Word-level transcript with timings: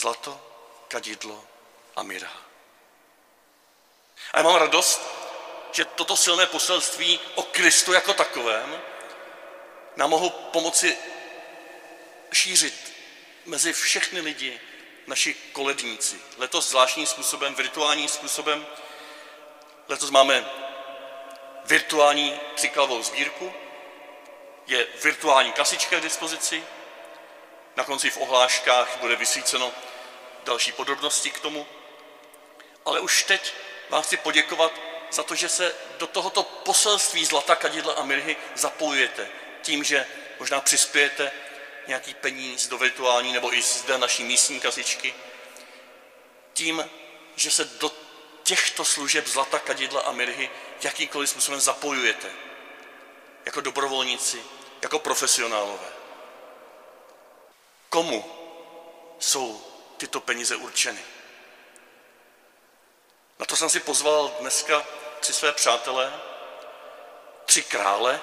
zlato, 0.00 0.40
kadidlo 0.88 1.44
a 1.96 2.02
mirha. 2.02 2.42
A 4.32 4.38
já 4.38 4.42
mám 4.42 4.56
radost, 4.56 5.02
že 5.72 5.84
toto 5.84 6.16
silné 6.16 6.46
poselství 6.46 7.20
o 7.34 7.42
Kristu 7.42 7.92
jako 7.92 8.14
takovém 8.14 8.82
nám 9.96 10.10
mohou 10.10 10.30
pomoci 10.30 10.98
šířit 12.32 12.92
mezi 13.46 13.72
všechny 13.72 14.20
lidi 14.20 14.60
naši 15.06 15.34
koledníci. 15.34 16.20
Letos 16.36 16.68
zvláštním 16.68 17.06
způsobem, 17.06 17.54
virtuálním 17.54 18.08
způsobem. 18.08 18.66
Letos 19.88 20.10
máme 20.10 20.50
virtuální 21.64 22.40
tříklavou 22.54 23.02
sbírku, 23.02 23.52
je 24.66 24.86
virtuální 25.02 25.52
kasička 25.52 26.00
k 26.00 26.02
dispozici, 26.02 26.64
na 27.76 27.84
konci 27.84 28.10
v 28.10 28.16
ohláškách 28.16 28.98
bude 29.00 29.16
vysvíceno 29.16 29.72
další 30.44 30.72
podrobnosti 30.72 31.30
k 31.30 31.40
tomu. 31.40 31.66
Ale 32.84 33.00
už 33.00 33.22
teď 33.22 33.54
vám 33.88 34.02
chci 34.02 34.16
poděkovat 34.16 34.72
za 35.10 35.22
to, 35.22 35.34
že 35.34 35.48
se 35.48 35.74
do 35.98 36.06
tohoto 36.06 36.42
poselství 36.42 37.24
zlata, 37.24 37.54
kadidla 37.54 37.94
a 37.94 38.02
mirhy 38.02 38.36
zapojujete 38.54 39.28
tím, 39.62 39.84
že 39.84 40.06
možná 40.38 40.60
přispějete 40.60 41.32
nějaký 41.86 42.14
peníz 42.14 42.68
do 42.68 42.78
virtuální 42.78 43.32
nebo 43.32 43.54
i 43.54 43.62
zde 43.62 43.98
naší 43.98 44.24
místní 44.24 44.60
kasičky, 44.60 45.14
tím, 46.52 46.90
že 47.36 47.50
se 47.50 47.64
do 47.64 47.92
těchto 48.42 48.84
služeb 48.84 49.26
zlata, 49.26 49.58
kadidla 49.58 50.00
a 50.00 50.12
mirhy 50.12 50.50
jakýkoliv 50.82 51.30
způsobem 51.30 51.60
zapojujete. 51.60 52.30
Jako 53.44 53.60
dobrovolníci, 53.60 54.42
jako 54.82 54.98
profesionálové. 54.98 55.88
Komu 57.88 58.24
jsou 59.18 59.69
tyto 60.00 60.20
peníze 60.20 60.56
určeny? 60.56 61.00
Na 63.38 63.46
to 63.46 63.56
jsem 63.56 63.70
si 63.70 63.80
pozval 63.80 64.36
dneska 64.40 64.86
tři 65.20 65.32
své 65.32 65.52
přátelé, 65.52 66.20
tři 67.44 67.62
krále, 67.62 68.20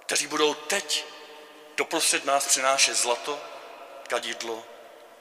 kteří 0.00 0.26
budou 0.26 0.54
teď 0.54 1.04
doprostřed 1.76 2.24
nás 2.24 2.46
přinášet 2.46 2.94
zlato, 2.94 3.40
kadidlo 4.08 4.64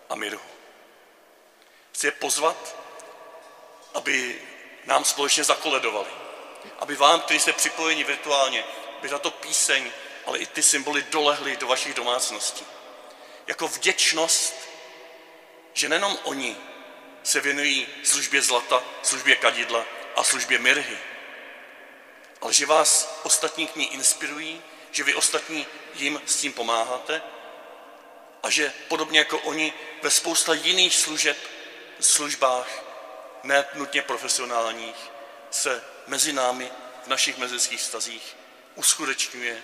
a 0.10 0.16
mirhu. 0.16 0.50
Chci 1.92 2.08
je 2.08 2.12
pozvat, 2.12 2.76
aby 3.94 4.42
nám 4.84 5.06
společně 5.06 5.44
zakoledovali. 5.44 6.10
Aby 6.80 6.96
vám, 6.96 7.22
kteří 7.22 7.40
jste 7.40 7.54
připojeni 7.54 8.04
virtuálně, 8.04 8.66
by 9.02 9.10
tato 9.10 9.32
píseň, 9.32 9.92
ale 10.26 10.38
i 10.38 10.46
ty 10.46 10.64
symboly 10.64 11.02
dolehly 11.02 11.58
do 11.58 11.68
vašich 11.68 11.94
domácností. 11.94 12.66
Jako 13.48 13.68
vděčnost, 13.68 14.65
že 15.76 15.90
nejenom 15.90 16.18
oni 16.24 16.58
se 17.24 17.42
věnují 17.42 17.88
službě 18.04 18.42
zlata, 18.42 18.84
službě 19.04 19.36
kadidla 19.36 19.86
a 20.16 20.24
službě 20.24 20.60
mirhy, 20.60 20.98
ale 22.42 22.54
že 22.54 22.66
vás 22.66 23.20
ostatní 23.24 23.68
k 23.68 23.76
ní 23.76 23.94
inspirují, 23.94 24.62
že 24.92 25.04
vy 25.04 25.16
ostatní 25.16 25.68
jim 25.94 26.22
s 26.26 26.36
tím 26.36 26.54
pomáháte 26.54 27.22
a 28.44 28.50
že 28.50 28.74
podobně 28.88 29.20
jako 29.20 29.40
oni 29.40 29.74
ve 30.02 30.12
spousta 30.12 30.54
jiných 30.54 30.96
služeb, 30.96 31.38
službách, 32.00 32.84
ne 33.44 33.66
nutně 33.74 34.02
profesionálních, 34.02 35.12
se 35.52 35.84
mezi 36.08 36.34
námi 36.34 36.72
v 37.04 37.08
našich 37.08 37.38
mezilských 37.38 37.82
stazích 37.82 38.36
uskutečňuje 38.76 39.64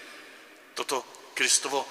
toto 0.73 1.03
Kristovo 1.33 1.85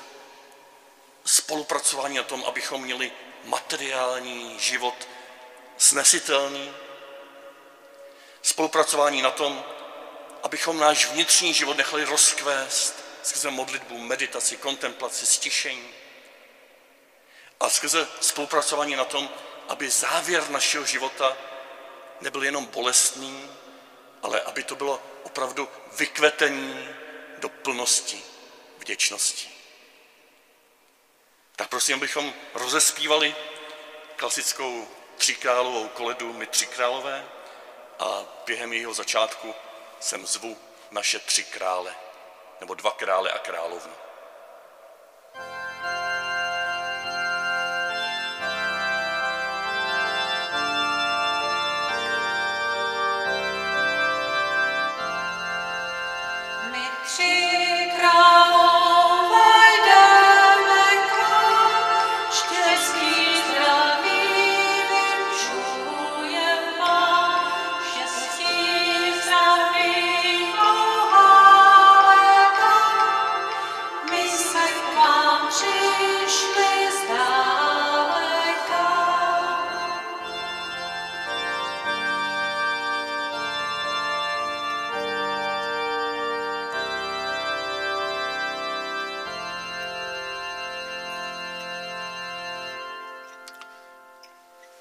spolupracování 1.25 2.17
na 2.17 2.23
tom, 2.23 2.45
abychom 2.45 2.83
měli 2.83 3.13
materiální 3.45 4.59
život 4.59 5.09
snesitelný, 5.79 6.73
spolupracování 8.43 9.23
na 9.23 9.31
tom, 9.31 9.65
abychom 10.43 10.79
náš 10.79 11.07
vnitřní 11.07 11.55
život 11.55 11.77
nechali 11.77 12.05
rozkvést 12.05 13.05
skrze 13.23 13.51
modlitbu, 13.51 13.99
meditaci, 13.99 14.57
kontemplaci, 14.57 15.27
stišení 15.27 15.89
a 17.61 17.71
skrze 17.71 18.09
spolupracování 18.21 18.97
na 18.97 19.05
tom, 19.05 19.31
aby 19.69 19.91
závěr 19.91 20.51
našeho 20.51 20.85
života 20.85 21.37
nebyl 22.21 22.43
jenom 22.43 22.67
bolestný, 22.67 23.51
ale 24.23 24.41
aby 24.41 24.63
to 24.63 24.77
bylo 24.77 25.03
opravdu 25.23 25.69
vykvetení 25.93 26.89
do 27.39 27.49
plnosti 27.49 28.23
vděčnosti. 28.79 29.50
Tak 31.61 31.69
prosím, 31.69 31.95
abychom 31.97 32.35
rozespívali 32.55 33.35
klasickou 34.17 34.89
tříkrálovou 35.17 35.89
koledu 35.89 36.33
My 36.33 36.47
tři 36.47 36.67
králové 36.67 37.25
a 37.99 38.25
během 38.47 38.73
jejího 38.73 38.95
začátku 38.95 39.55
sem 40.01 40.27
zvu 40.27 40.59
naše 40.91 41.19
tři 41.19 41.45
krále, 41.45 41.95
nebo 42.61 42.75
dva 42.75 42.91
krále 42.91 43.33
a 43.33 43.39
královnu. 43.39 43.93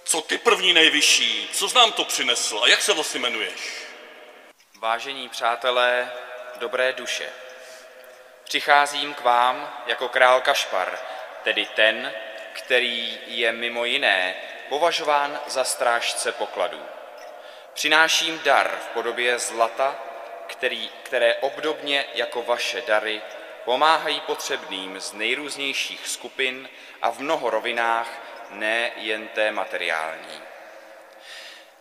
Co 0.09 0.21
ty 0.21 0.37
první 0.37 0.73
nejvyšší, 0.73 1.49
co 1.53 1.67
nám 1.75 1.91
to 1.91 2.05
přinesl 2.05 2.59
a 2.63 2.67
jak 2.67 2.81
se 2.81 2.93
vlastně 2.93 3.19
jmenuješ? 3.19 3.85
Vážení 4.79 5.29
přátelé, 5.29 6.11
dobré 6.59 6.93
duše, 6.93 7.29
přicházím 8.43 9.13
k 9.13 9.21
vám 9.21 9.83
jako 9.87 10.09
král 10.09 10.41
Kašpar, 10.41 10.99
tedy 11.43 11.65
ten, 11.65 12.13
který 12.53 13.19
je 13.27 13.51
mimo 13.51 13.85
jiné 13.85 14.35
považován 14.69 15.39
za 15.47 15.63
strážce 15.63 16.31
pokladů. 16.31 16.81
Přináším 17.73 18.39
dar 18.43 18.79
v 18.81 18.87
podobě 18.87 19.39
zlata, 19.39 19.95
který, 20.47 20.89
které 21.03 21.35
obdobně 21.35 22.05
jako 22.13 22.41
vaše 22.41 22.81
dary 22.81 23.21
pomáhají 23.65 24.19
potřebným 24.19 24.99
z 24.99 25.13
nejrůznějších 25.13 26.07
skupin 26.07 26.69
a 27.01 27.09
v 27.11 27.19
mnoho 27.19 27.49
rovinách 27.49 28.29
ne 28.49 28.91
jen 28.95 29.27
té 29.27 29.51
materiální. 29.51 30.41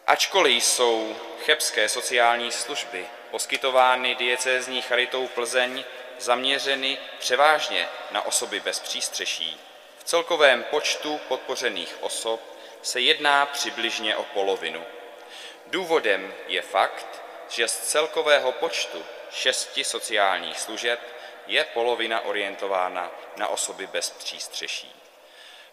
Ačkoliv 0.07 0.65
jsou 0.65 1.17
chebské 1.45 1.89
sociální 1.89 2.53
služby 2.53 3.07
poskytovány 3.31 4.15
diecézní 4.15 4.83
charitou 4.83 5.27
Plzeň 5.27 5.85
zaměřeny 6.19 6.99
převážně 7.19 7.89
na 8.11 8.27
osoby 8.27 8.61
bez 8.61 8.79
přístřeší, 8.79 9.61
v 9.99 10.05
celkovém 10.05 10.63
počtu 10.63 11.21
podpořených 11.29 11.97
osob 12.01 12.41
se 12.83 13.01
jedná 13.01 13.47
přibližně 13.47 14.17
o 14.17 14.25
polovinu. 14.25 14.85
Důvodem 15.67 16.35
je 16.47 16.63
fakt, 16.63 17.23
že 17.49 17.69
z 17.69 17.79
celkového 17.79 18.53
počtu 18.53 19.05
šesti 19.31 19.85
sociálních 19.85 20.61
služeb 20.61 21.01
je 21.47 21.65
polovina 21.65 22.21
orientována 22.21 23.11
na 23.37 23.49
osoby 23.49 23.87
bez 23.87 24.11
přístřeší. 24.11 24.98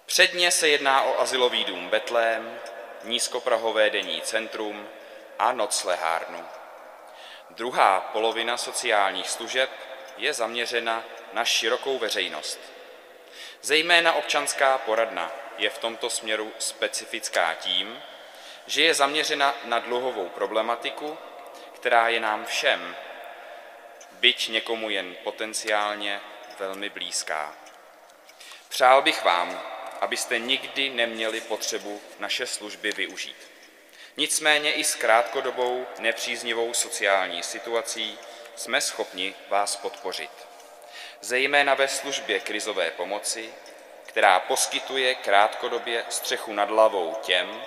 Předně 0.06 0.52
se 0.52 0.68
jedná 0.68 1.02
o 1.02 1.20
asilový 1.20 1.64
dům 1.64 1.90
Betlém, 1.90 2.60
nízkoprahové 3.04 3.90
denní 3.90 4.22
centrum 4.22 4.90
a 5.40 5.52
noclehárnu. 5.52 6.46
Druhá 7.50 8.00
polovina 8.00 8.58
sociálních 8.58 9.30
služeb 9.30 9.70
je 10.18 10.34
zaměřena 10.34 11.04
na 11.34 11.46
širokou 11.46 12.00
veřejnost. 12.00 12.60
Zejména 13.62 14.14
občanská 14.14 14.78
poradna 14.78 15.32
je 15.58 15.70
v 15.70 15.78
tomto 15.78 16.10
směru 16.10 16.54
specifická 16.60 17.54
tím, 17.54 18.04
že 18.68 18.84
je 18.84 18.94
zaměřena 18.94 19.54
na 19.64 19.80
dluhovou 19.80 20.30
problematiku, 20.30 21.18
která 21.76 22.08
je 22.08 22.20
nám 22.20 22.46
všem, 22.46 22.96
byť 24.12 24.50
někomu 24.50 24.90
jen 24.90 25.16
potenciálně 25.24 26.22
velmi 26.60 26.90
blízká. 26.90 27.54
Přál 28.70 29.02
bych 29.02 29.24
vám, 29.24 29.75
abyste 30.02 30.40
nikdy 30.40 30.90
neměli 30.90 31.42
potřebu 31.42 32.02
naše 32.20 32.48
služby 32.48 32.92
využít. 32.92 33.36
Nicméně 34.18 34.74
i 34.74 34.84
s 34.84 34.96
krátkodobou 34.96 35.86
nepříznivou 36.00 36.74
sociální 36.74 37.44
situací 37.44 38.18
jsme 38.56 38.82
schopni 38.82 39.36
vás 39.50 39.76
podpořit. 39.76 40.32
Zejména 41.22 41.74
ve 41.74 41.88
službě 41.88 42.40
krizové 42.40 42.92
pomoci, 42.92 43.50
která 44.06 44.40
poskytuje 44.40 45.16
krátkodobě 45.16 46.06
střechu 46.10 46.54
nad 46.54 46.70
hlavou 46.70 47.16
těm, 47.22 47.62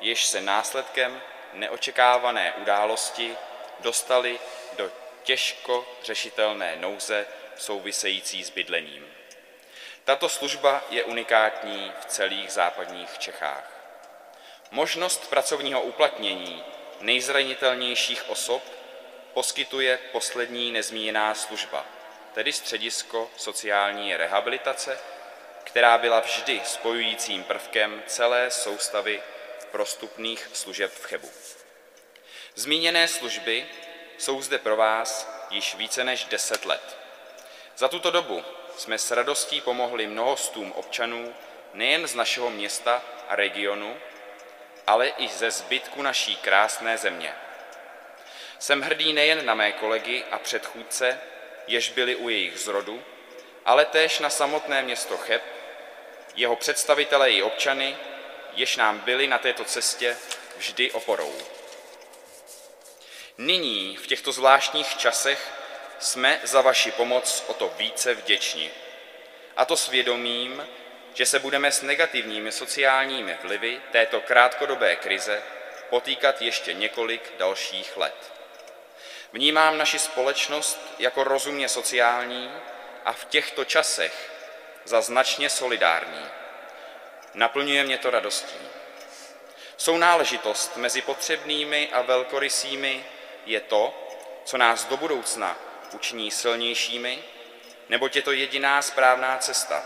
jež 0.00 0.26
se 0.26 0.40
následkem 0.40 1.22
neočekávané 1.52 2.52
události 2.52 3.36
dostali 3.80 4.38
do 4.76 4.90
těžko 5.22 5.86
řešitelné 6.02 6.76
nouze 6.76 7.26
související 7.56 8.44
s 8.44 8.50
bydlením. 8.50 9.06
Tato 10.04 10.28
služba 10.28 10.84
je 10.90 11.04
unikátní 11.04 11.92
v 12.00 12.04
celých 12.04 12.52
západních 12.52 13.18
Čechách. 13.18 13.70
Možnost 14.70 15.30
pracovního 15.30 15.82
uplatnění 15.82 16.64
nejzranitelnějších 17.00 18.28
osob 18.28 18.62
poskytuje 19.34 19.98
poslední 20.12 20.72
nezmíněná 20.72 21.34
služba, 21.34 21.86
tedy 22.34 22.52
středisko 22.52 23.30
sociální 23.36 24.16
rehabilitace, 24.16 24.98
která 25.64 25.98
byla 25.98 26.20
vždy 26.20 26.60
spojujícím 26.64 27.44
prvkem 27.44 28.02
celé 28.06 28.50
soustavy 28.50 29.22
prostupných 29.70 30.50
služeb 30.52 30.92
v 30.92 31.04
Chebu. 31.04 31.30
Zmíněné 32.54 33.08
služby 33.08 33.66
jsou 34.18 34.42
zde 34.42 34.58
pro 34.58 34.76
vás 34.76 35.30
již 35.50 35.74
více 35.74 36.04
než 36.04 36.24
10 36.24 36.64
let. 36.64 36.98
Za 37.76 37.88
tuto 37.88 38.10
dobu 38.10 38.44
jsme 38.76 38.98
s 38.98 39.10
radostí 39.10 39.60
pomohli 39.60 40.06
mnohostům 40.06 40.72
občanů 40.72 41.34
nejen 41.74 42.06
z 42.06 42.14
našeho 42.14 42.50
města 42.50 43.02
a 43.28 43.36
regionu, 43.36 43.96
ale 44.86 45.08
i 45.08 45.28
ze 45.28 45.50
zbytku 45.50 46.02
naší 46.02 46.36
krásné 46.36 46.98
země. 46.98 47.34
Jsem 48.58 48.82
hrdý 48.82 49.12
nejen 49.12 49.46
na 49.46 49.54
mé 49.54 49.72
kolegy 49.72 50.24
a 50.30 50.38
předchůdce, 50.38 51.20
jež 51.66 51.88
byli 51.88 52.16
u 52.16 52.28
jejich 52.28 52.58
zrodu, 52.58 53.02
ale 53.64 53.84
též 53.84 54.18
na 54.18 54.30
samotné 54.30 54.82
město 54.82 55.16
Cheb, 55.16 55.42
jeho 56.34 56.56
představitele 56.56 57.30
i 57.30 57.42
občany, 57.42 57.96
jež 58.52 58.76
nám 58.76 58.98
byli 58.98 59.26
na 59.26 59.38
této 59.38 59.64
cestě 59.64 60.16
vždy 60.56 60.92
oporou. 60.92 61.34
Nyní, 63.38 63.96
v 63.96 64.06
těchto 64.06 64.32
zvláštních 64.32 64.96
časech, 64.96 65.63
jsme 66.04 66.40
za 66.42 66.60
vaši 66.60 66.90
pomoc 66.90 67.44
o 67.46 67.54
to 67.54 67.72
více 67.76 68.14
vděční. 68.14 68.70
A 69.56 69.64
to 69.64 69.76
svědomím, 69.76 70.68
že 71.14 71.26
se 71.26 71.38
budeme 71.38 71.72
s 71.72 71.82
negativními 71.82 72.52
sociálními 72.52 73.38
vlivy 73.42 73.80
této 73.92 74.20
krátkodobé 74.20 74.96
krize 74.96 75.42
potýkat 75.90 76.42
ještě 76.42 76.72
několik 76.72 77.32
dalších 77.38 77.96
let. 77.96 78.32
Vnímám 79.32 79.78
naši 79.78 79.98
společnost 79.98 80.94
jako 80.98 81.24
rozumně 81.24 81.68
sociální 81.68 82.52
a 83.04 83.12
v 83.12 83.24
těchto 83.24 83.64
časech 83.64 84.32
za 84.84 85.00
značně 85.00 85.50
solidární. 85.50 86.26
Naplňuje 87.34 87.84
mě 87.84 87.98
to 87.98 88.10
radostí. 88.10 88.68
Sounáležitost 89.76 90.76
mezi 90.76 91.02
potřebnými 91.02 91.88
a 91.92 92.02
velkorysými 92.02 93.04
je 93.46 93.60
to, 93.60 94.08
co 94.44 94.58
nás 94.58 94.84
do 94.84 94.96
budoucna 94.96 95.73
učiní 95.94 96.30
silnějšími, 96.30 97.24
neboť 97.88 98.16
je 98.16 98.22
to 98.22 98.32
jediná 98.32 98.82
správná 98.82 99.38
cesta. 99.38 99.82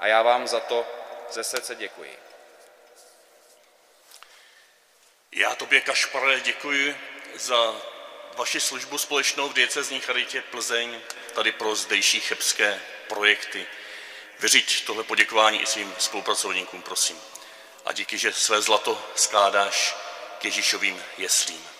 A 0.00 0.06
já 0.06 0.22
vám 0.22 0.48
za 0.48 0.60
to 0.60 0.86
ze 1.30 1.44
srdce 1.44 1.74
děkuji. 1.74 2.18
Já 5.32 5.54
tobě, 5.54 5.80
Kašpare, 5.80 6.40
děkuji 6.40 6.96
za 7.34 7.74
vaši 8.36 8.60
službu 8.60 8.98
společnou 8.98 9.48
v 9.48 9.54
diecezní 9.54 10.00
charitě 10.00 10.42
Plzeň, 10.42 11.00
tady 11.34 11.52
pro 11.52 11.76
zdejší 11.76 12.20
chebské 12.20 12.80
projekty. 13.08 13.66
Vyřiď 14.38 14.84
tohle 14.84 15.04
poděkování 15.04 15.62
i 15.62 15.66
svým 15.66 15.94
spolupracovníkům, 15.98 16.82
prosím. 16.82 17.20
A 17.84 17.92
díky, 17.92 18.18
že 18.18 18.32
své 18.32 18.62
zlato 18.62 19.04
skládáš 19.14 19.96
k 20.38 20.44
Ježíšovým 20.44 21.04
jeslím. 21.18 21.71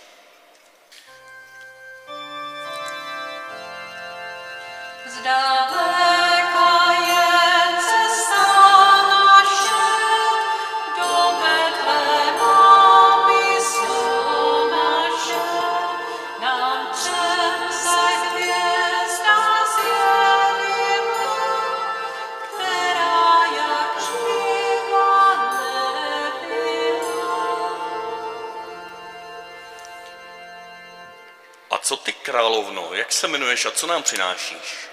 Co 31.82 31.96
ty, 31.96 32.12
královno, 32.12 32.94
jak 32.94 33.12
se 33.12 33.26
jmenuješ 33.26 33.66
a 33.66 33.70
co 33.70 33.86
nám 33.86 34.02
přinášíš? 34.02 34.91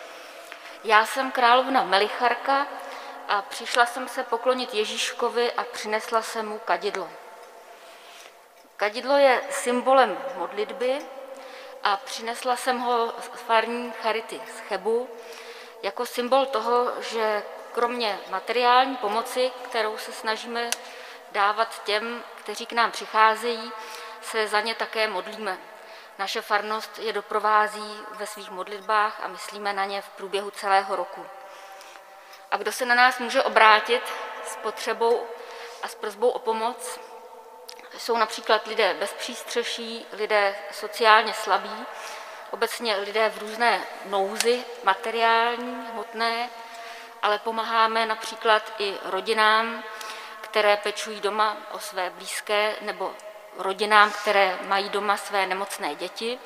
Já 0.83 1.05
jsem 1.05 1.31
královna 1.31 1.83
Melicharka 1.83 2.67
a 3.27 3.41
přišla 3.41 3.85
jsem 3.85 4.07
se 4.07 4.23
poklonit 4.23 4.73
Ježíškovi 4.73 5.51
a 5.51 5.63
přinesla 5.63 6.21
jsem 6.21 6.47
mu 6.49 6.59
kadidlo. 6.59 7.09
Kadidlo 8.77 9.17
je 9.17 9.41
symbolem 9.49 10.17
modlitby 10.35 10.99
a 11.83 11.97
přinesla 11.97 12.55
jsem 12.55 12.79
ho 12.79 13.13
z 13.19 13.39
farní 13.39 13.93
charity 14.01 14.41
z 14.57 14.59
Chebu 14.59 15.09
jako 15.83 16.05
symbol 16.05 16.45
toho, 16.45 16.91
že 17.01 17.43
kromě 17.71 18.19
materiální 18.29 18.95
pomoci, 18.95 19.51
kterou 19.63 19.97
se 19.97 20.11
snažíme 20.11 20.69
dávat 21.31 21.83
těm, 21.83 22.23
kteří 22.35 22.65
k 22.65 22.73
nám 22.73 22.91
přicházejí, 22.91 23.71
se 24.21 24.47
za 24.47 24.61
ně 24.61 24.75
také 24.75 25.07
modlíme. 25.07 25.57
Naše 26.19 26.41
farnost 26.41 26.99
je 26.99 27.13
doprovází 27.13 27.97
ve 28.11 28.27
svých 28.27 28.51
modlitbách 28.51 29.19
a 29.23 29.27
myslíme 29.27 29.73
na 29.73 29.85
ně 29.85 30.01
v 30.01 30.09
průběhu 30.09 30.51
celého 30.51 30.95
roku. 30.95 31.25
A 32.51 32.57
kdo 32.57 32.71
se 32.71 32.85
na 32.85 32.95
nás 32.95 33.19
může 33.19 33.43
obrátit 33.43 34.03
s 34.45 34.55
potřebou 34.55 35.27
a 35.83 35.87
s 35.87 35.95
prozbou 35.95 36.29
o 36.29 36.39
pomoc, 36.39 36.99
jsou 37.97 38.17
například 38.17 38.67
lidé 38.67 38.93
bez 38.93 39.13
přístřeší, 39.13 40.05
lidé 40.11 40.55
sociálně 40.71 41.33
slabí, 41.33 41.85
obecně 42.51 42.95
lidé 42.95 43.29
v 43.29 43.37
různé 43.37 43.83
nouzi, 44.05 44.63
materiální, 44.83 45.87
hmotné, 45.91 46.49
ale 47.21 47.39
pomáháme 47.39 48.05
například 48.05 48.73
i 48.77 48.97
rodinám, 49.03 49.83
které 50.41 50.77
pečují 50.77 51.21
doma 51.21 51.57
o 51.71 51.79
své 51.79 52.09
blízké 52.09 52.75
nebo 52.81 53.15
rodinám, 53.59 54.11
které 54.11 54.59
mají 54.61 54.89
doma 54.89 55.17
své 55.17 55.47
nemocné 55.47 55.95
děti. 55.95 56.39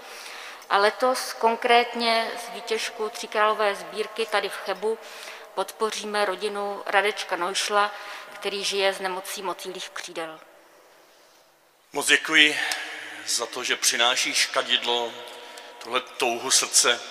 A 0.69 0.77
letos 0.77 1.33
konkrétně 1.33 2.31
z 2.45 2.53
výtěžku 2.53 3.09
Tříkrálové 3.09 3.75
sbírky 3.75 4.25
tady 4.25 4.49
v 4.49 4.57
Chebu 4.57 4.97
podpoříme 5.55 6.25
rodinu 6.25 6.83
Radečka 6.85 7.35
Nojšla, 7.35 7.91
který 8.33 8.63
žije 8.63 8.93
s 8.93 8.99
nemocí 8.99 9.41
motýlých 9.41 9.89
křídel. 9.89 10.39
Moc 11.93 12.07
děkuji 12.07 12.59
za 13.27 13.45
to, 13.45 13.63
že 13.63 13.75
přinášíš 13.75 14.45
kadidlo, 14.45 15.13
tohle 15.83 16.01
touhu 16.01 16.51
srdce 16.51 17.01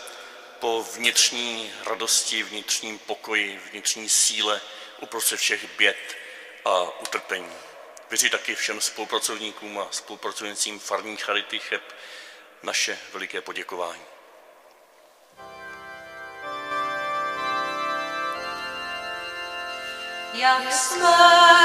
po 0.61 0.83
vnitřní 0.83 1.73
radosti, 1.87 2.43
vnitřním 2.43 2.99
pokoji, 2.99 3.61
vnitřní 3.71 4.09
síle 4.09 4.61
uprostřed 5.01 5.37
všech 5.37 5.77
běd 5.79 6.17
a 6.65 7.01
utrpení. 7.01 7.53
Věří 8.13 8.31
taky 8.31 8.55
všem 8.55 8.81
spolupracovníkům 8.81 9.79
a 9.79 9.87
spolupracujícím 9.91 10.79
farní 10.79 11.17
Charity 11.17 11.59
Cheb 11.59 11.83
naše 12.63 12.99
veliké 13.13 13.41
poděkování. 13.41 14.03
Jak 20.33 20.73
jsme 20.73 21.17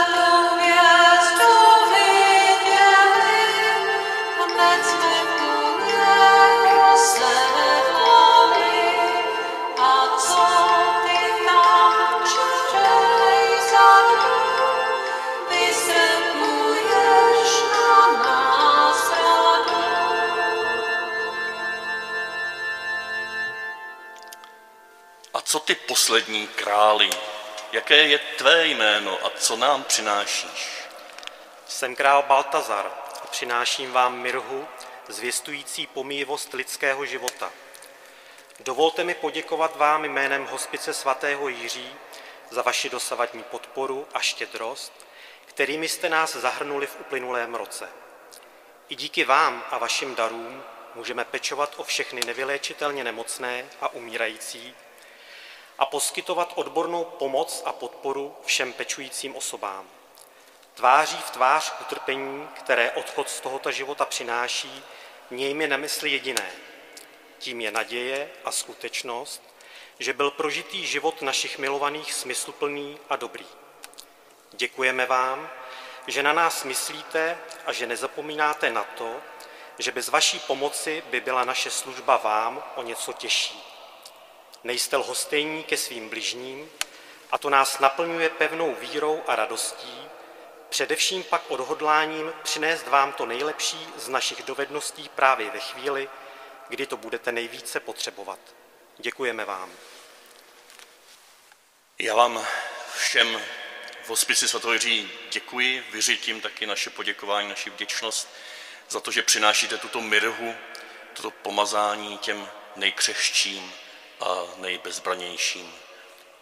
tu 0.06 0.56
hvězdu 0.56 1.54
viděli, 1.89 3.44
hned 4.38 4.86
jsme 4.86 5.22
tu 5.38 5.86
něho 5.88 6.98
ty 25.67 25.75
poslední 25.75 26.47
králi? 26.47 27.09
jaké 27.71 27.95
je 27.95 28.19
tvé 28.19 28.67
jméno 28.67 29.25
a 29.25 29.29
co 29.29 29.55
nám 29.55 29.83
přinášíš? 29.83 30.69
Jsem 31.67 31.95
král 31.95 32.24
Baltazar 32.27 32.91
a 33.24 33.27
přináším 33.27 33.91
vám 33.91 34.19
mirhu, 34.19 34.67
zvěstující 35.07 35.88
pomíjivost 35.88 36.53
lidského 36.53 37.05
života. 37.05 37.51
Dovolte 38.59 39.03
mi 39.03 39.13
poděkovat 39.13 39.75
vám 39.75 40.05
jménem 40.05 40.45
hospice 40.45 40.93
svatého 40.93 41.47
Jiří 41.47 41.95
za 42.50 42.62
vaši 42.62 42.89
dosavadní 42.89 43.43
podporu 43.43 44.07
a 44.13 44.19
štědrost, 44.19 44.93
kterými 45.45 45.88
jste 45.88 46.09
nás 46.09 46.36
zahrnuli 46.36 46.88
v 46.88 47.00
uplynulém 47.00 47.55
roce. 47.55 47.89
I 48.89 48.95
díky 48.95 49.24
vám 49.24 49.63
a 49.71 49.77
vašim 49.77 50.15
darům 50.15 50.63
můžeme 50.95 51.25
pečovat 51.25 51.74
o 51.77 51.83
všechny 51.83 52.21
nevyléčitelně 52.25 53.03
nemocné 53.03 53.65
a 53.81 53.93
umírající 53.93 54.75
a 55.79 55.86
poskytovat 55.86 56.53
odbornou 56.55 57.03
pomoc 57.03 57.63
a 57.65 57.72
podporu 57.72 58.36
všem 58.46 58.74
pečujícím 58.74 59.36
osobám. 59.36 59.89
Tváří 60.74 61.17
v 61.17 61.29
tvář 61.31 61.74
utrpení, 61.81 62.48
které 62.53 62.91
odchod 62.91 63.29
z 63.29 63.41
tohoto 63.41 63.72
života 63.72 64.05
přináší, 64.05 64.84
mějme 65.29 65.67
na 65.67 65.77
mysli 65.77 66.10
jediné. 66.10 66.51
Tím 67.39 67.62
je 67.62 67.72
naděje 67.72 68.29
a 68.46 68.51
skutečnost, 68.51 69.43
že 70.00 70.13
byl 70.13 70.31
prožitý 70.31 70.88
život 70.88 71.22
našich 71.22 71.57
milovaných 71.57 72.13
smysluplný 72.13 72.98
a 73.10 73.15
dobrý. 73.15 73.46
Děkujeme 74.51 75.05
vám, 75.05 75.50
že 76.07 76.24
na 76.24 76.34
nás 76.34 76.63
myslíte 76.63 77.38
a 77.65 77.74
že 77.74 77.88
nezapomínáte 77.88 78.69
na 78.69 78.84
to, 78.84 79.15
že 79.77 79.91
bez 79.91 80.10
vaší 80.10 80.39
pomoci 80.39 81.03
by 81.10 81.22
byla 81.22 81.43
naše 81.43 81.69
služba 81.69 82.17
vám 82.17 82.63
o 82.75 82.84
něco 82.84 83.13
těžší. 83.13 83.76
Nejste 84.67 84.97
lhostejní 84.97 85.63
ke 85.63 85.77
svým 85.77 86.09
bližním 86.09 86.69
a 87.31 87.38
to 87.38 87.50
nás 87.50 87.79
naplňuje 87.79 88.29
pevnou 88.29 88.75
vírou 88.75 89.24
a 89.27 89.36
radostí, 89.36 90.07
především 90.69 91.24
pak 91.24 91.51
odhodláním 91.51 92.33
přinést 92.43 92.88
vám 92.88 93.13
to 93.13 93.25
nejlepší 93.25 93.88
z 93.97 94.09
našich 94.09 94.43
dovedností 94.43 95.09
právě 95.15 95.50
ve 95.50 95.59
chvíli, 95.59 96.09
kdy 96.69 96.86
to 96.86 96.97
budete 96.97 97.31
nejvíce 97.31 97.79
potřebovat. 97.79 98.39
Děkujeme 98.97 99.45
vám. 99.45 99.71
Já 102.00 102.15
vám 102.15 102.47
všem 102.97 103.41
v 104.03 104.09
hospici 104.09 104.47
svatého 104.47 104.74
Jiří 104.74 105.12
děkuji, 105.31 105.83
vyřítím 105.91 106.41
taky 106.41 106.65
naše 106.65 106.89
poděkování, 106.89 107.50
naši 107.50 107.69
vděčnost 107.69 108.29
za 108.89 109.00
to, 109.00 109.12
že 109.12 109.24
přinášíte 109.24 109.77
tuto 109.77 110.01
mirhu, 110.01 110.55
toto 111.13 111.31
pomazání 111.31 112.17
těm 112.17 112.50
nejkřehčím 112.75 113.74
a 114.19 114.43
nejbezbranějším, 114.57 115.74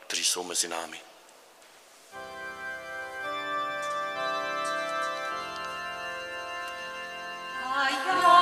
kteří 0.08 0.26
jsou 0.26 0.44
mezi 0.44 0.68
námi. 0.68 1.02
A 7.76 7.90
já 7.90 8.35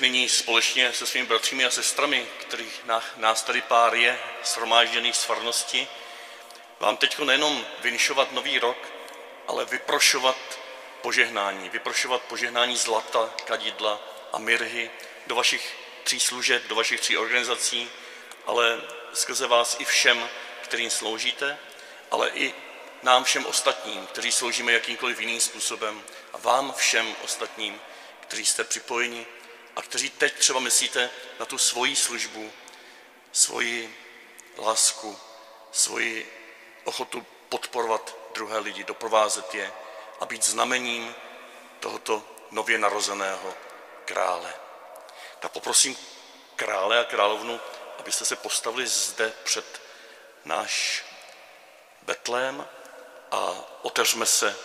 Bych 0.00 0.12
nyní 0.12 0.28
společně 0.28 0.92
se 0.92 1.06
svými 1.06 1.26
bratřími 1.26 1.64
a 1.64 1.70
sestrami, 1.70 2.26
kterých 2.40 2.84
nás 3.16 3.42
tady 3.42 3.62
pár 3.62 3.94
je, 3.94 4.20
shromážděných 4.44 5.16
z 5.16 5.24
farnosti, 5.24 5.88
vám 6.78 6.96
teď 6.96 7.18
nejenom 7.18 7.66
vinšovat 7.80 8.32
nový 8.32 8.58
rok, 8.58 8.76
ale 9.48 9.64
vyprošovat 9.64 10.36
požehnání, 11.02 11.68
vyprošovat 11.68 12.22
požehnání 12.22 12.76
zlata, 12.76 13.34
kadidla 13.44 14.00
a 14.32 14.38
mirhy 14.38 14.90
do 15.26 15.34
vašich 15.34 15.76
tří 16.04 16.20
služeb, 16.20 16.62
do 16.68 16.74
vašich 16.74 17.00
tří 17.00 17.16
organizací, 17.16 17.90
ale 18.46 18.80
skrze 19.12 19.46
vás 19.46 19.76
i 19.80 19.84
všem, 19.84 20.28
kterým 20.62 20.90
sloužíte, 20.90 21.58
ale 22.10 22.30
i 22.30 22.54
nám 23.02 23.24
všem 23.24 23.46
ostatním, 23.46 24.06
kteří 24.06 24.32
sloužíme 24.32 24.72
jakýmkoliv 24.72 25.20
jiným 25.20 25.40
způsobem 25.40 26.02
a 26.32 26.38
vám 26.38 26.72
všem 26.72 27.16
ostatním, 27.24 27.80
kteří 28.20 28.46
jste 28.46 28.64
připojeni 28.64 29.26
a 29.80 29.82
kteří 29.82 30.10
teď 30.10 30.38
třeba 30.38 30.60
myslíte 30.60 31.10
na 31.38 31.46
tu 31.46 31.58
svoji 31.58 31.96
službu, 31.96 32.52
svoji 33.32 33.96
lásku, 34.58 35.18
svoji 35.72 36.32
ochotu 36.84 37.26
podporovat 37.48 38.16
druhé 38.34 38.58
lidi, 38.58 38.84
doprovázet 38.84 39.54
je 39.54 39.72
a 40.20 40.26
být 40.26 40.44
znamením 40.44 41.14
tohoto 41.80 42.22
nově 42.50 42.78
narozeného 42.78 43.54
krále. 44.04 44.54
Tak 45.40 45.52
poprosím 45.52 45.96
krále 46.56 47.00
a 47.00 47.04
královnu, 47.04 47.60
abyste 47.98 48.24
se 48.24 48.36
postavili 48.36 48.86
zde 48.86 49.32
před 49.44 49.82
náš 50.44 51.04
Betlém 52.02 52.68
a 53.30 53.52
otevřme 53.82 54.26
se 54.26 54.56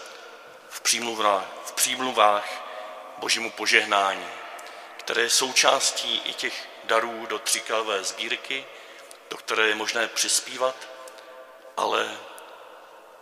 v 0.69 0.79
v 1.65 1.71
přímluvách 1.71 2.47
božímu 3.17 3.51
požehnání, 3.51 4.44
které 5.05 5.21
je 5.21 5.29
součástí 5.29 6.21
i 6.25 6.33
těch 6.33 6.67
darů 6.83 7.25
do 7.25 7.39
tříkalvé 7.39 8.03
sbírky, 8.03 8.65
do 9.29 9.37
které 9.37 9.67
je 9.67 9.75
možné 9.75 10.07
přispívat, 10.07 10.75
ale 11.77 12.17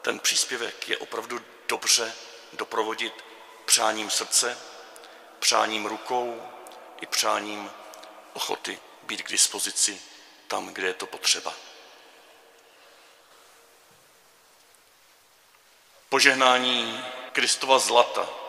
ten 0.02 0.20
příspěvek 0.20 0.90
je 0.90 0.98
opravdu 0.98 1.42
dobře 1.68 2.14
doprovodit 2.54 3.26
přáním 3.66 4.10
srdce, 4.10 4.58
přáním 5.40 5.86
rukou 5.86 6.50
i 7.02 7.06
přáním 7.06 7.72
ochoty 8.34 8.80
být 9.04 9.22
k 9.22 9.32
dispozici 9.32 10.02
tam, 10.48 10.68
kde 10.68 10.88
je 10.88 10.94
to 10.94 11.06
potřeba. 11.06 11.54
Požehnání 16.10 17.06
Kristova 17.32 17.80
zlata, 17.80 18.43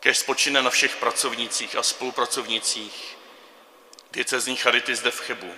kež 0.00 0.18
spočine 0.18 0.62
na 0.62 0.70
všech 0.70 0.96
pracovnících 0.96 1.76
a 1.76 1.82
spolupracovnících 1.82 3.18
diecezní 4.12 4.56
charity 4.56 4.96
zde 4.96 5.10
v 5.10 5.20
Chebu, 5.20 5.54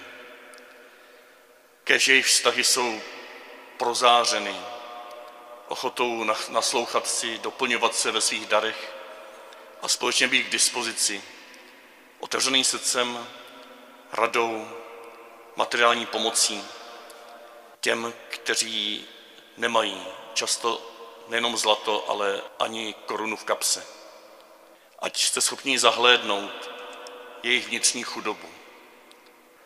kež 1.84 2.08
jejich 2.08 2.26
vztahy 2.26 2.64
jsou 2.64 3.00
prozářeny 3.76 4.56
ochotou 5.68 6.24
na- 6.24 6.36
naslouchat 6.48 7.08
si, 7.08 7.38
doplňovat 7.38 7.94
se 7.94 8.10
ve 8.10 8.20
svých 8.20 8.46
darech 8.46 8.92
a 9.82 9.88
společně 9.88 10.28
být 10.28 10.46
k 10.46 10.50
dispozici, 10.52 11.22
otevřeným 12.20 12.64
srdcem, 12.64 13.26
radou, 14.12 14.68
materiální 15.56 16.06
pomocí 16.06 16.64
těm, 17.80 18.14
kteří 18.28 19.08
nemají 19.56 20.06
často 20.34 20.90
nejenom 21.28 21.56
zlato, 21.56 22.10
ale 22.10 22.42
ani 22.58 22.94
korunu 23.06 23.36
v 23.36 23.44
kapse. 23.44 24.01
Ať 25.02 25.24
jste 25.24 25.40
schopni 25.40 25.78
zahlédnout 25.78 26.70
jejich 27.42 27.68
vnitřní 27.68 28.02
chudobu 28.02 28.48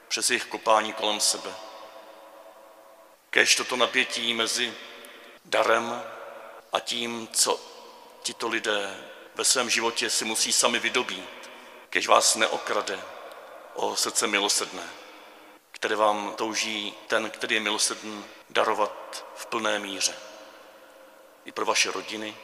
přes 0.09 0.31
jejich 0.31 0.45
kopání 0.45 0.93
kolem 0.93 1.21
sebe. 1.21 1.55
Kéž 3.31 3.57
toto 3.57 3.77
napětí 3.77 4.35
mezi 4.35 4.75
darem 5.45 6.03
a 6.73 6.81
tím, 6.81 7.29
co 7.33 7.61
tito 8.23 8.49
lidé 8.49 9.05
ve 9.35 9.45
svém 9.45 9.71
životě 9.71 10.11
si 10.11 10.25
musí 10.25 10.53
sami 10.53 10.79
vydobít, 10.79 11.51
kež 11.91 12.07
vás 12.07 12.37
neokrade 12.37 13.01
o 13.75 13.97
srdce 13.97 14.27
milosrdné, 14.27 14.89
které 15.73 15.97
vám 15.97 16.35
touží 16.37 16.95
ten, 17.07 17.31
který 17.31 17.55
je 17.55 17.61
milosrdný, 17.61 18.25
darovat 18.51 19.27
v 19.37 19.47
plné 19.47 19.79
míře. 19.79 20.17
I 21.45 21.53
pro 21.53 21.65
vaše 21.65 21.91
rodiny, 21.91 22.37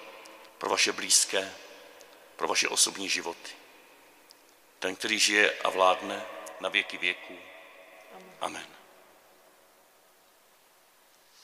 pro 0.59 0.71
vaše 0.71 0.93
blízké, 0.93 1.55
pro 2.37 2.49
vaše 2.49 2.69
osobní 2.69 3.09
životy. 3.09 3.51
Ten, 4.79 4.97
který 4.97 5.19
žije 5.19 5.53
a 5.65 5.71
vládne 5.71 6.25
na 6.61 6.69
věky 6.69 6.99
věků. 6.99 7.39
Amen. 8.41 8.67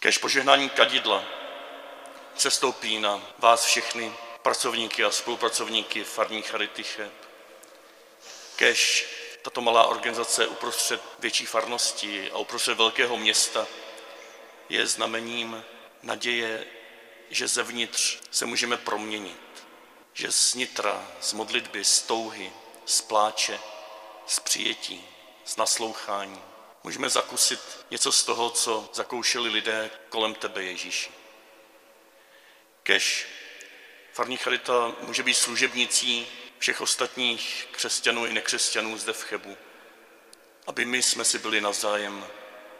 Kež 0.01 0.19
požehnání 0.19 0.71
kadidla 0.71 1.25
sestoupí 2.35 2.99
na 2.99 3.23
vás 3.39 3.65
všechny 3.65 4.13
pracovníky 4.43 5.05
a 5.05 5.11
spolupracovníky 5.11 6.05
farní 6.05 6.43
Charity 6.43 6.83
Cheb. 6.83 7.13
Kež 8.57 9.09
tato 9.43 9.61
malá 9.61 9.87
organizace 9.87 10.47
uprostřed 10.47 11.03
větší 11.19 11.47
farnosti 11.47 12.31
a 12.31 12.39
uprostřed 12.39 12.75
velkého 12.75 13.17
města 13.17 13.67
je 14.69 14.87
znamením 14.87 15.65
naděje, 16.03 16.67
že 17.31 17.49
zevnitř 17.49 18.19
se 18.31 18.47
můžeme 18.47 18.77
proměnit, 18.77 19.67
že 20.19 20.33
z 20.33 20.55
nitra, 20.55 21.09
z 21.21 21.33
modlitby, 21.33 21.85
z 21.85 22.03
touhy, 22.03 22.53
z 22.87 23.01
pláče, 23.01 23.61
z 24.27 24.41
přijetí, 24.41 25.05
z 25.45 25.57
naslouchání 25.57 26.43
můžeme 26.85 27.09
zakusit 27.09 27.61
něco 27.91 28.13
z 28.13 28.25
toho, 28.25 28.51
co 28.51 28.91
zakoušeli 28.95 29.49
lidé 29.49 29.91
kolem 30.09 30.35
tebe, 30.35 30.63
Ježíši. 30.63 31.11
Kež 32.83 33.27
farní 34.13 34.37
charita 34.37 34.93
může 35.01 35.23
být 35.23 35.35
služebnicí 35.35 36.27
všech 36.59 36.81
ostatních 36.81 37.69
křesťanů 37.71 38.27
i 38.27 38.33
nekřesťanů 38.33 38.99
zde 38.99 39.13
v 39.13 39.25
Chebu, 39.25 39.57
aby 40.67 40.85
my 40.85 41.03
jsme 41.03 41.25
si 41.25 41.39
byli 41.39 41.61
navzájem 41.61 42.27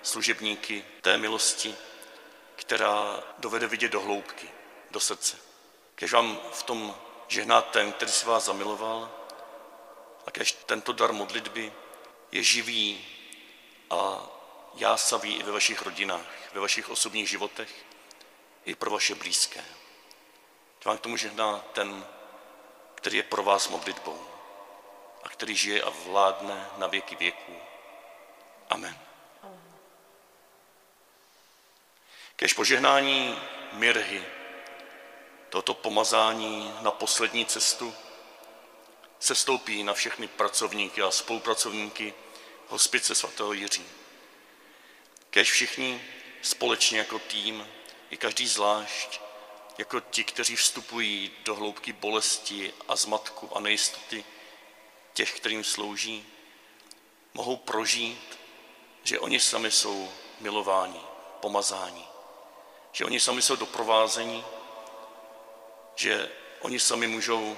služebníky 0.03 0.85
té 1.01 1.19
milosti, 1.19 1.75
která 2.57 3.23
dovede 3.39 3.67
vidět 3.67 3.93
do 3.93 4.01
hloubky, 4.01 4.51
do 4.91 5.01
srdce. 5.01 5.37
Kež 5.95 6.13
vám 6.13 6.41
v 6.53 6.63
tom 6.63 7.08
žehná 7.29 7.63
ten, 7.63 7.93
který 7.93 8.13
si 8.13 8.27
vás 8.27 8.45
zamiloval 8.45 9.11
a 10.27 10.31
kež 10.31 10.53
tento 10.53 10.93
dar 10.93 11.13
modlitby 11.13 11.73
je 12.33 12.43
živý 12.43 13.07
a 13.91 14.27
jásavý 14.75 15.37
i 15.37 15.43
ve 15.43 15.53
vašich 15.53 15.83
rodinách, 15.83 16.27
ve 16.55 16.61
vašich 16.61 16.89
osobních 16.89 17.29
životech, 17.29 17.85
i 18.65 18.75
pro 18.75 18.91
vaše 18.91 19.15
blízké. 19.15 19.65
Vám 20.85 20.99
k 20.99 21.01
tomu 21.01 21.17
žehná 21.17 21.59
ten, 21.73 22.07
který 22.95 23.17
je 23.17 23.23
pro 23.23 23.43
vás 23.43 23.69
modlitbou 23.69 24.27
a 25.23 25.29
který 25.29 25.57
žije 25.57 25.83
a 25.83 25.91
vládne 25.91 26.71
na 26.77 26.87
věky 26.87 27.17
věků. 27.17 27.57
Amen. 28.71 28.99
Kež 32.37 32.53
požehnání 32.53 33.39
mirhy, 33.73 34.25
toto 35.51 35.75
pomazání 35.75 36.73
na 36.81 36.91
poslední 36.91 37.47
cestu, 37.47 37.95
se 39.21 39.35
stoupí 39.35 39.83
na 39.83 39.95
všechny 39.95 40.29
pracovníky 40.29 41.03
a 41.03 41.11
spolupracovníky 41.11 42.15
hospice 42.69 43.15
svatého 43.15 43.53
Jiří. 43.53 43.85
Kež 45.31 45.53
všichni 45.53 46.05
společně 46.43 46.99
jako 46.99 47.19
tým, 47.19 47.69
i 48.11 48.17
každý 48.17 48.47
zvlášť, 48.47 49.21
jako 49.79 50.01
ti, 50.01 50.25
kteří 50.25 50.57
vstupují 50.57 51.31
do 51.45 51.55
hloubky 51.55 51.93
bolesti 51.93 52.73
a 52.89 52.97
zmatku 52.97 53.57
a 53.57 53.61
nejistoty 53.61 54.25
těch, 55.13 55.37
kterým 55.37 55.65
slouží, 55.65 56.27
mohou 57.35 57.57
prožít, 57.57 58.39
že 59.03 59.19
oni 59.19 59.41
sami 59.41 59.71
jsou 59.71 60.13
milováni, 60.41 61.01
pomazáni, 61.41 62.05
že 62.93 63.05
oni 63.05 63.21
sami 63.21 63.43
jsou 63.43 63.57
doprovázení, 63.57 64.45
že 65.99 66.31
oni 66.61 66.81
sami 66.81 67.07
můžou 67.07 67.57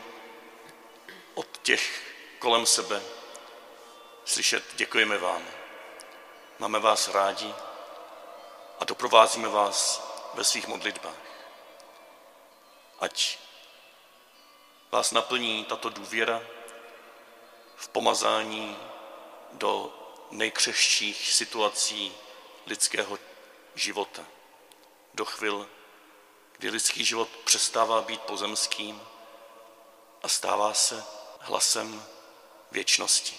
od 1.34 1.58
těch 1.62 2.14
kolem 2.38 2.66
sebe 2.66 3.02
slyšet 4.24 4.64
děkujeme 4.74 5.18
vám, 5.18 5.42
máme 6.58 6.78
vás 6.78 7.08
rádi 7.08 7.54
a 8.78 8.84
doprovázíme 8.84 9.48
vás 9.48 10.02
ve 10.34 10.44
svých 10.44 10.66
modlitbách. 10.66 11.16
Ať 13.00 13.38
vás 14.90 15.12
naplní 15.12 15.64
tato 15.64 15.88
důvěra 15.88 16.42
v 17.76 17.88
pomazání 17.88 18.78
do 19.52 19.94
nejkřehčích 20.30 21.32
situací 21.32 22.12
lidského 22.66 23.18
života. 23.74 24.24
Do 25.14 25.24
chvil, 25.24 25.68
kdy 26.60 26.70
lidský 26.70 27.04
život 27.04 27.28
přestává 27.44 28.02
být 28.02 28.20
pozemským 28.20 29.02
a 30.22 30.28
stává 30.28 30.74
se 30.74 31.04
hlasem 31.38 32.04
věčnosti. 32.72 33.36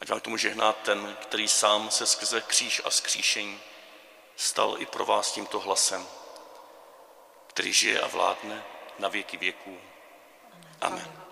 Ať 0.00 0.08
vám 0.08 0.20
tomu 0.20 0.36
žehná 0.36 0.72
ten, 0.72 1.16
který 1.22 1.48
sám 1.48 1.90
se 1.90 2.06
skrze 2.06 2.40
kříž 2.40 2.82
a 2.84 2.90
skříšení 2.90 3.60
stal 4.36 4.76
i 4.78 4.86
pro 4.86 5.04
vás 5.04 5.32
tímto 5.32 5.60
hlasem, 5.60 6.08
který 7.46 7.72
žije 7.72 8.00
a 8.00 8.06
vládne 8.06 8.64
na 8.98 9.08
věky 9.08 9.36
věků. 9.36 9.80
Amen. 10.80 11.26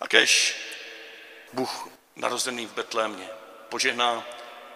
A 0.00 0.08
kež 0.08 0.56
Bůh 1.52 1.88
narozený 2.16 2.66
v 2.66 2.74
Betlémě 2.74 3.28
požehná 3.68 4.24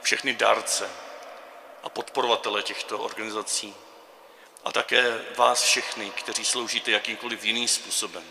všechny 0.02 0.34
dárce 0.34 0.90
a 1.82 1.88
podporovatele 1.88 2.62
těchto 2.62 2.98
organizací 2.98 3.74
a 4.64 4.72
také 4.72 5.24
vás 5.36 5.62
všechny, 5.62 6.10
kteří 6.10 6.44
sloužíte 6.44 6.90
jakýmkoliv 6.90 7.44
jiným 7.44 7.68
způsobem, 7.68 8.24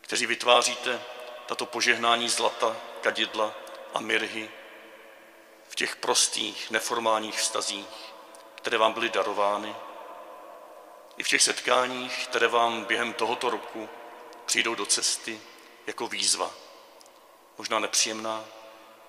kteří 0.00 0.26
vytváříte 0.26 1.02
tato 1.46 1.66
požehnání 1.66 2.28
zlata, 2.28 2.76
kadidla 3.00 3.54
a 3.94 4.00
mirhy 4.00 4.50
v 5.68 5.74
těch 5.74 5.96
prostých, 5.96 6.70
neformálních 6.70 7.38
vztazích, 7.38 7.86
které 8.54 8.78
vám 8.78 8.92
byly 8.92 9.08
darovány, 9.08 9.74
i 11.16 11.22
v 11.22 11.28
těch 11.28 11.42
setkáních, 11.42 12.26
které 12.26 12.48
vám 12.48 12.84
během 12.84 13.12
tohoto 13.12 13.50
roku 13.50 13.88
přijdou 14.46 14.74
do 14.74 14.86
cesty 14.86 15.40
jako 15.86 16.06
výzva. 16.06 16.50
Možná 17.58 17.78
nepříjemná, 17.78 18.44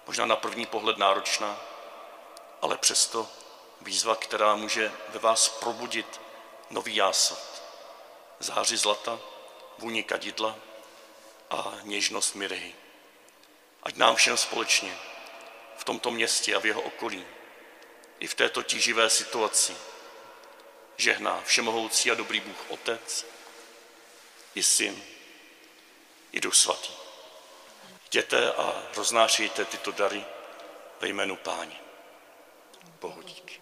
možná 0.07 0.25
na 0.25 0.35
první 0.35 0.65
pohled 0.65 0.97
náročná, 0.97 1.59
ale 2.61 2.77
přesto 2.77 3.27
výzva, 3.81 4.15
která 4.15 4.55
může 4.55 4.91
ve 5.09 5.19
vás 5.19 5.49
probudit 5.49 6.21
nový 6.69 6.95
jásad. 6.95 7.61
Záři 8.39 8.77
zlata, 8.77 9.19
vůni 9.77 10.03
kadidla 10.03 10.55
a 11.49 11.73
něžnost 11.83 12.35
mirhy. 12.35 12.75
Ať 13.83 13.95
nám 13.95 14.15
všem 14.15 14.37
společně 14.37 14.97
v 15.77 15.83
tomto 15.83 16.11
městě 16.11 16.55
a 16.55 16.59
v 16.59 16.65
jeho 16.65 16.81
okolí, 16.81 17.25
i 18.19 18.27
v 18.27 18.33
této 18.33 18.63
tíživé 18.63 19.09
situaci, 19.09 19.75
žehná 20.97 21.41
všemohoucí 21.45 22.11
a 22.11 22.15
dobrý 22.15 22.39
Bůh 22.39 22.65
Otec, 22.69 23.25
i 24.55 24.63
Syn, 24.63 25.03
i 26.31 26.39
Duch 26.39 26.55
Svatý. 26.55 26.93
Jděte 28.07 28.53
a 28.53 28.83
roznášejte 28.95 29.65
tyto 29.65 29.91
dary 29.91 30.25
ve 31.01 31.07
jménu 31.07 31.35
Páně. 31.35 31.88
Bohu 33.01 33.21
díky. 33.21 33.58